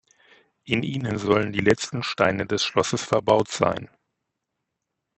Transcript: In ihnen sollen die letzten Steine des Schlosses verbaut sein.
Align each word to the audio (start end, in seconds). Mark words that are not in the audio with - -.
In 0.63 0.81
ihnen 0.81 1.19
sollen 1.19 1.51
die 1.51 1.59
letzten 1.59 2.01
Steine 2.01 2.47
des 2.47 2.65
Schlosses 2.65 3.03
verbaut 3.03 3.49
sein. 3.49 3.87